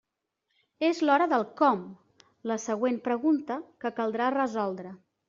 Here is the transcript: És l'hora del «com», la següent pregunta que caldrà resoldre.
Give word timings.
És 0.87 1.01
l'hora 1.09 1.27
del 1.33 1.43
«com», 1.59 1.83
la 2.53 2.57
següent 2.63 2.97
pregunta 3.09 3.59
que 3.85 3.93
caldrà 4.01 4.31
resoldre. 4.39 4.97